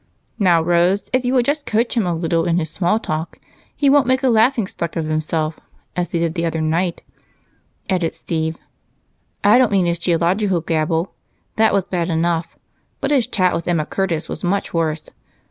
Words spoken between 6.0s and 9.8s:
he did the other night," added Steve. "I don't